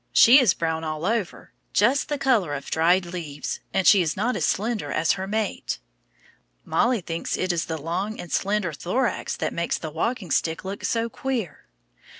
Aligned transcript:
She 0.13 0.39
is 0.39 0.55
brown 0.55 0.83
all 0.83 1.05
over, 1.05 1.51
just 1.73 2.09
the 2.09 2.17
color 2.17 2.55
of 2.55 2.71
dried 2.71 3.05
leaves, 3.05 3.59
and 3.71 3.85
she 3.85 4.01
is 4.01 4.17
not 4.17 4.35
as 4.35 4.45
slender 4.45 4.91
as 4.91 5.11
her 5.11 5.27
mate. 5.27 5.77
Mollie 6.65 7.01
thinks 7.01 7.37
it 7.37 7.53
is 7.53 7.65
the 7.65 7.77
long 7.77 8.19
and 8.19 8.31
slender 8.31 8.73
thorax 8.73 9.37
that 9.37 9.53
makes 9.53 9.77
the 9.77 9.91
walking 9.91 10.31
stick 10.31 10.65
look 10.65 10.83
so 10.83 11.07
queer. 11.07 11.67